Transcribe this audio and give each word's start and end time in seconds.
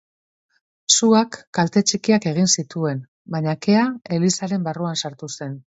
Suak 0.95 1.37
kalte 1.59 1.83
txikiak 1.91 2.27
egin 2.33 2.51
zituen, 2.59 3.05
baina 3.37 3.57
kea 3.69 3.87
elizaren 4.19 4.71
barruan 4.71 5.03
sartu 5.05 5.35
zen. 5.39 5.59